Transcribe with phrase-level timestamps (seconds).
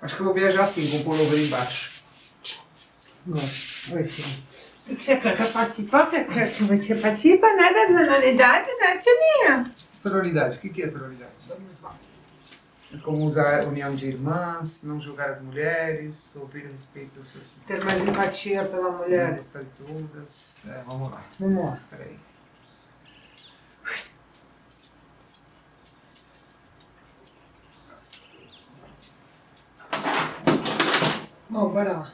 [0.00, 2.02] Acho que eu vou viajar assim, com o pullover embaixo.
[3.26, 3.94] Gosto.
[3.94, 6.06] Oi, que você quer participar?
[6.10, 9.70] Quer que você participa, né, da sonoridade, né, Tininha?
[9.94, 10.56] Sororidade.
[10.56, 11.32] O que que é sororidade?
[11.46, 11.94] Vamos lá.
[12.94, 17.26] É como usar a união de irmãs, não julgar as mulheres, ouvir a respeito das
[17.26, 19.36] suas Ter mais empatia pela mulher.
[19.36, 20.56] gostar de todas.
[20.66, 21.22] É, vamos lá.
[21.38, 21.78] Vamos lá.
[21.90, 22.18] Peraí.
[31.58, 32.12] Bom, bora lá.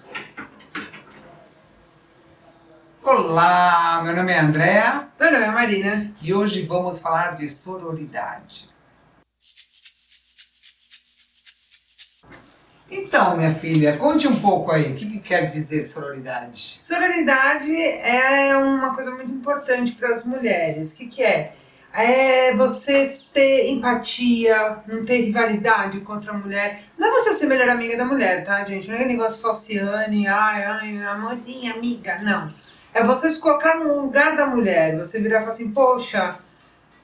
[3.03, 6.15] Olá, meu nome é Andréa Meu nome é Marina.
[6.23, 8.70] e hoje vamos falar de sororidade.
[12.91, 16.79] Então, minha filha, conte um pouco aí, o que, que quer dizer sororidade?
[16.81, 20.95] Sororidade é uma coisa muito importante para as mulheres.
[20.95, 21.55] O que, que é?
[21.97, 26.83] É você ter empatia, não ter rivalidade contra a mulher.
[26.98, 28.89] Não é você ser melhor amiga da mulher, tá, gente?
[28.89, 32.19] Não é negócio falciane, ai, ai, amorzinha, amiga.
[32.19, 32.53] Não.
[32.92, 34.98] É você se colocar no lugar da mulher.
[34.98, 36.39] Você virar e falar assim, poxa,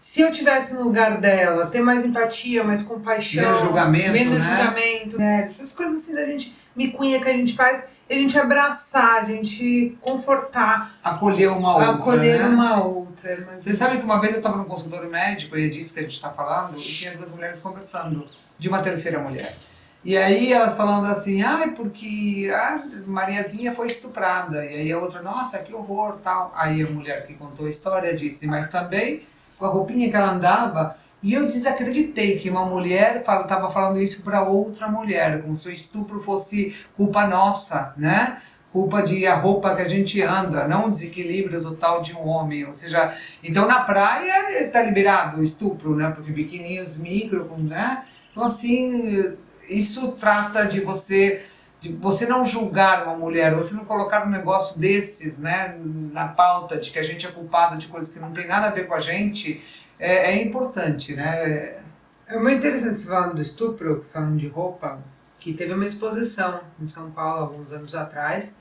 [0.00, 3.42] se eu tivesse no lugar dela, ter mais empatia, mais compaixão.
[3.44, 4.56] Menos julgamento, Menos né?
[4.56, 5.18] julgamento.
[5.18, 5.42] Né?
[5.44, 9.96] Essas coisas assim da gente, micunha que a gente faz, a gente abraçar, a gente
[10.00, 12.48] confortar, Acolher uma outra, acolher né?
[12.48, 13.44] uma outra.
[13.46, 16.00] Mas- Você sabe que uma vez eu estava num consultório médico, e é disso que
[16.00, 18.26] a gente está falando, e tinha duas mulheres conversando,
[18.58, 19.54] de uma terceira mulher.
[20.02, 24.64] E aí elas falando assim, ai, porque a Mariazinha foi estuprada.
[24.64, 26.52] E aí a outra, nossa, que horror, tal.
[26.56, 29.22] Aí a mulher que contou a história disse, mas também
[29.61, 30.97] com a roupinha que ela andava.
[31.22, 35.70] E eu desacreditei que uma mulher estava falando isso para outra mulher, como se o
[35.70, 38.41] estupro fosse culpa nossa, né?
[38.72, 42.64] Culpa de a roupa que a gente anda, não o desequilíbrio total de um homem.
[42.64, 46.11] Ou seja, então na praia está liberado o estupro, né?
[46.11, 48.05] Porque biquininhos micro, né?
[48.31, 49.34] Então assim,
[49.69, 51.42] isso trata de você
[51.80, 56.78] de você não julgar uma mulher, você não colocar um negócio desses, né, na pauta
[56.78, 58.94] de que a gente é culpado de coisas que não tem nada a ver com
[58.94, 59.64] a gente,
[59.98, 61.78] é, é importante, né?
[62.26, 65.02] É muito interessante você falando do estupro, falando de roupa,
[65.38, 68.54] que teve uma exposição em São Paulo alguns anos atrás,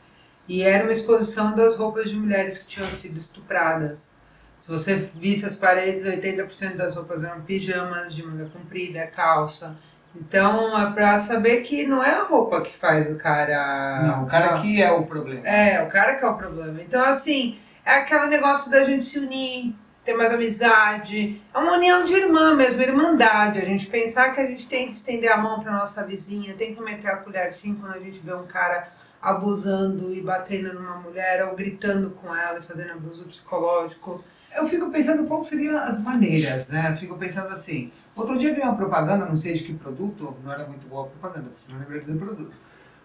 [0.47, 4.12] e era uma exposição das roupas de mulheres que tinham sido estupradas.
[4.58, 9.78] Se você visse as paredes, 80% das roupas eram pijamas de manga comprida, calça.
[10.16, 14.02] Então é pra saber que não é a roupa que faz o cara.
[14.02, 15.47] Não, o cara aqui é o problema.
[15.47, 16.81] É, o cara que é o problema.
[16.81, 21.42] Então, assim, é aquele negócio da gente se unir, ter mais amizade.
[21.53, 23.59] É uma união de irmã mesmo, irmandade.
[23.59, 26.74] A gente pensar que a gente tem que estender a mão pra nossa vizinha, tem
[26.74, 28.90] que meter a colher sim quando a gente vê um cara
[29.22, 34.24] abusando e batendo numa mulher, ou gritando com ela e fazendo abuso psicológico.
[34.56, 36.90] Eu fico pensando qual seriam as maneiras, né?
[36.91, 37.91] Eu fico pensando assim.
[38.19, 41.07] Outro dia vi uma propaganda, não sei de que produto, não era muito boa a
[41.07, 42.52] propaganda, você não lembra do produto.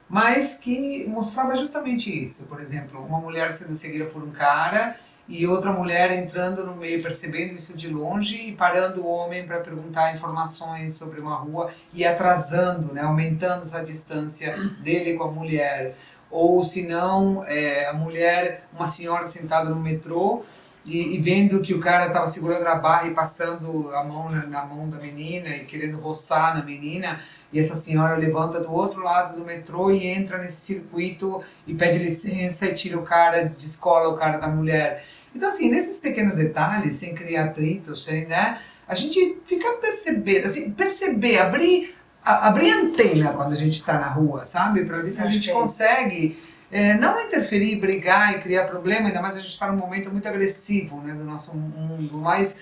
[0.08, 2.42] Mas que mostrava justamente isso.
[2.42, 4.96] Por exemplo, uma mulher sendo seguida por um cara
[5.28, 9.60] e outra mulher entrando no meio, percebendo isso de longe e parando o homem para
[9.60, 13.02] perguntar informações sobre uma rua e atrasando, né?
[13.02, 15.94] aumentando essa distância dele com a mulher.
[16.28, 20.42] Ou se não, é, a mulher, uma senhora sentada no metrô
[20.84, 24.46] e, e vendo que o cara estava segurando a barra e passando a mão na,
[24.46, 27.20] na mão da menina e querendo roçar na menina,
[27.52, 31.98] e essa senhora levanta do outro lado do metrô e entra nesse circuito e pede
[31.98, 35.04] licença e tira o cara, descola o cara da mulher.
[35.34, 40.70] Então, assim, nesses pequenos detalhes, sem criar atrito, sem, né, a gente fica percebendo, assim,
[40.70, 44.84] perceber, abrir, a, abrir antena quando a gente está na rua, sabe?
[44.84, 46.38] Para ver se a gente é consegue
[46.74, 50.26] é, não interferir, brigar e criar problema, ainda mais a gente está num momento muito
[50.26, 52.56] agressivo né, do nosso mundo, mas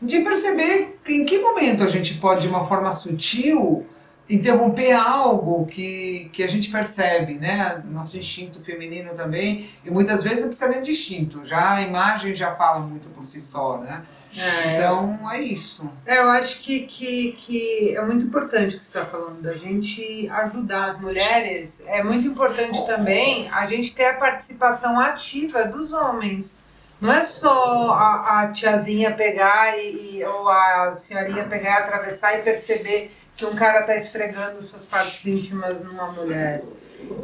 [0.00, 3.86] de perceber em que momento a gente pode, de uma forma sutil,
[4.28, 7.82] interromper algo que, que a gente percebe, né?
[7.90, 12.34] Nosso instinto feminino também, e muitas vezes não precisa nem de instinto, já a imagem
[12.34, 14.02] já fala muito por si só, né?
[14.36, 15.88] É, Então é isso.
[16.04, 19.54] É, eu acho que, que, que é muito importante o que você está falando, da
[19.54, 21.80] gente ajudar as mulheres.
[21.86, 26.56] É muito importante também a gente ter a participação ativa dos homens.
[27.00, 32.38] Não é só a, a tiazinha pegar e, e- ou a senhorinha pegar e atravessar
[32.38, 36.62] e perceber que um cara está esfregando suas partes íntimas numa mulher.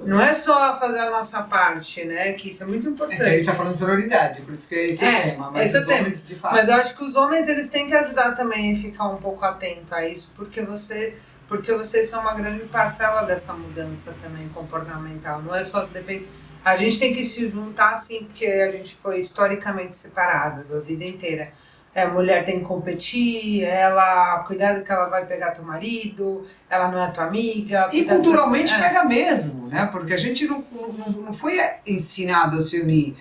[0.04, 2.32] Não é só fazer a nossa parte, né?
[2.34, 3.16] Que isso é muito É importante.
[3.18, 5.50] que a gente está falando de sororidade, por isso que esse é, É, o tema.
[5.52, 6.00] Mas esse é o tema.
[6.00, 6.54] homens, de fato.
[6.54, 9.42] Mas eu acho que os homens eles têm que ajudar também a ficar um pouco
[9.44, 11.16] atento a isso, porque você,
[11.48, 15.40] porque vocês são uma grande parcela dessa mudança também comportamental.
[15.40, 16.26] Não é só depende.
[16.62, 21.04] A gente tem que se juntar sim, porque a gente foi historicamente separadas a vida
[21.04, 21.52] inteira.
[21.92, 26.88] É, a mulher tem que competir, ela cuidado que ela vai pegar teu marido, ela
[26.88, 27.90] não é tua amiga.
[27.92, 28.88] E culturalmente que- é.
[28.88, 29.88] pega mesmo, né?
[29.90, 33.16] Porque a gente não, não, não foi ensinado a se unir.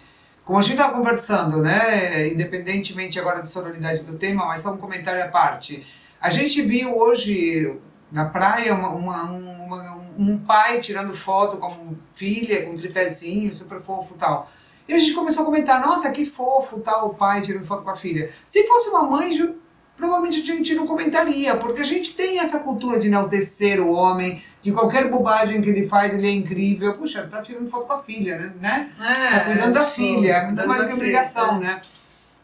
[0.45, 2.27] Como a gente estava conversando, né?
[2.27, 5.86] Independentemente agora da sonoridade do tema, mas só um comentário à parte.
[6.21, 7.75] A gente viu hoje
[8.12, 13.80] na praia uma, uma- uma- um pai tirando foto com filha, com um tripézinho, super
[13.81, 14.50] fofo e tal.
[14.90, 17.92] E a gente começou a comentar, nossa, que fofo tal, o pai tirando foto com
[17.92, 18.32] a filha.
[18.48, 19.56] Se fosse uma mãe,
[19.96, 24.42] provavelmente a gente não comentaria, porque a gente tem essa cultura de enaltecer o homem,
[24.64, 26.96] de qualquer bobagem que ele faz, ele é incrível.
[26.96, 28.54] Puxa, tá tirando foto com a filha, né?
[28.60, 28.90] né?
[29.00, 31.82] É, Tá cuidando da tipo, filha, é muito cuidando mais que obrigação, né?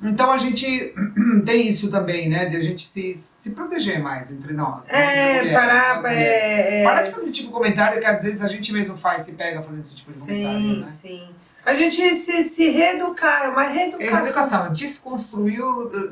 [0.04, 0.94] Então a gente
[1.46, 2.46] tem isso também, né?
[2.46, 4.86] De a gente se, se proteger mais entre nós.
[4.88, 5.48] né?
[5.48, 8.48] É, parar, é, é, Parar de fazer esse tipo de comentário que às vezes a
[8.48, 10.88] gente mesmo faz, se pega fazendo esse tipo de comentário, Sim, né?
[10.90, 11.30] sim.
[11.66, 14.26] A gente se, se reeducar, é uma É reeducação.
[14.26, 15.62] educação, desconstruir,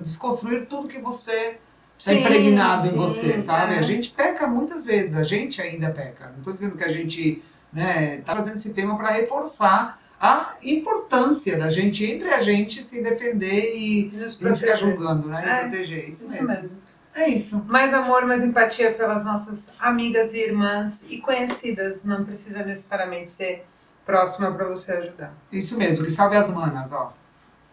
[0.01, 1.57] desconstruir tudo que você
[1.97, 3.75] está Sim, impregnado em sim, você, sabe?
[3.75, 3.79] é.
[3.79, 6.29] A gente peca muitas vezes, a gente ainda peca.
[6.31, 11.57] Não estou dizendo que a gente né, tá fazendo esse tema para reforçar a importância
[11.57, 15.43] da gente, entre a gente, se defender e nos não ficar julgando, né?
[15.45, 16.09] É, e proteger.
[16.09, 16.47] Isso, Isso mesmo.
[16.47, 16.69] mesmo.
[17.13, 17.63] É isso.
[17.67, 22.03] Mais amor, mais empatia pelas nossas amigas e irmãs e conhecidas.
[22.03, 23.65] Não precisa necessariamente ser
[24.05, 25.33] próxima para você ajudar.
[25.51, 26.03] Isso mesmo.
[26.05, 27.13] Que salve as manas, ó.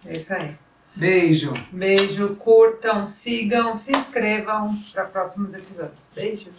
[0.04, 0.56] É isso aí.
[0.96, 1.52] Beijo.
[1.70, 6.10] Beijo, curtam, sigam, se inscrevam para próximos episódios.
[6.14, 6.50] Beijo.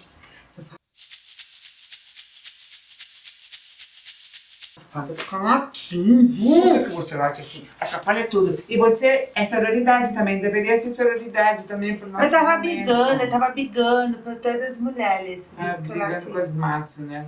[4.91, 6.35] Fada com latim.
[6.39, 8.61] Hum, que você acha assim, atrapalha tudo.
[8.67, 12.61] E você é sororidade também, deveria ser sororidade também pro nosso Eu tava momento.
[12.61, 15.47] brigando, eu tava brigando por todas as mulheres.
[15.55, 17.25] por Ah, brigando com as massas, né?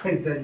[0.00, 0.38] Coisa